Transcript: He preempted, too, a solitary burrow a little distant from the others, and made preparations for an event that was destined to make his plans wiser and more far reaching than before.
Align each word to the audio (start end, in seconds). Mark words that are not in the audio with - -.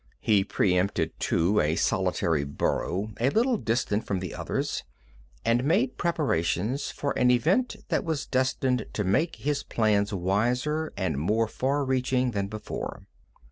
He 0.19 0.43
preempted, 0.43 1.11
too, 1.19 1.59
a 1.61 1.75
solitary 1.75 2.43
burrow 2.43 3.11
a 3.19 3.29
little 3.29 3.57
distant 3.57 4.03
from 4.03 4.19
the 4.19 4.33
others, 4.33 4.83
and 5.45 5.63
made 5.63 5.97
preparations 5.99 6.89
for 6.89 7.11
an 7.19 7.29
event 7.29 7.75
that 7.89 8.03
was 8.03 8.25
destined 8.25 8.87
to 8.93 9.03
make 9.03 9.35
his 9.35 9.61
plans 9.61 10.11
wiser 10.11 10.91
and 10.97 11.19
more 11.19 11.47
far 11.47 11.85
reaching 11.85 12.31
than 12.31 12.47
before. 12.47 13.03